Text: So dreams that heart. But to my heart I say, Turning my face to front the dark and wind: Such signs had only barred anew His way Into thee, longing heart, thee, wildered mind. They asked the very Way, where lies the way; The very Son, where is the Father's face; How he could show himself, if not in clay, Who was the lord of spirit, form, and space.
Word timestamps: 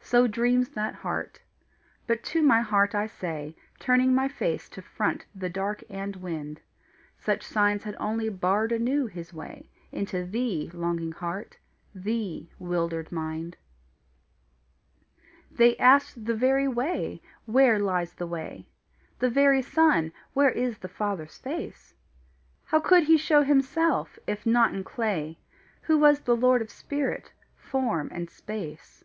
So 0.00 0.28
dreams 0.28 0.68
that 0.68 0.94
heart. 0.94 1.40
But 2.06 2.22
to 2.26 2.40
my 2.40 2.60
heart 2.60 2.94
I 2.94 3.08
say, 3.08 3.56
Turning 3.80 4.14
my 4.14 4.28
face 4.28 4.68
to 4.68 4.80
front 4.80 5.26
the 5.34 5.50
dark 5.50 5.82
and 5.90 6.14
wind: 6.14 6.60
Such 7.18 7.42
signs 7.42 7.82
had 7.82 7.96
only 7.98 8.28
barred 8.28 8.70
anew 8.70 9.06
His 9.06 9.34
way 9.34 9.68
Into 9.90 10.24
thee, 10.24 10.70
longing 10.72 11.10
heart, 11.10 11.58
thee, 11.92 12.48
wildered 12.60 13.10
mind. 13.10 13.56
They 15.50 15.76
asked 15.78 16.24
the 16.24 16.36
very 16.36 16.68
Way, 16.68 17.20
where 17.44 17.80
lies 17.80 18.12
the 18.14 18.28
way; 18.28 18.68
The 19.18 19.28
very 19.30 19.60
Son, 19.60 20.12
where 20.34 20.52
is 20.52 20.78
the 20.78 20.88
Father's 20.88 21.38
face; 21.38 21.94
How 22.66 22.80
he 22.80 22.88
could 22.88 23.18
show 23.20 23.42
himself, 23.42 24.20
if 24.28 24.46
not 24.46 24.72
in 24.72 24.84
clay, 24.84 25.40
Who 25.82 25.98
was 25.98 26.20
the 26.20 26.36
lord 26.36 26.62
of 26.62 26.70
spirit, 26.70 27.32
form, 27.56 28.08
and 28.12 28.30
space. 28.30 29.02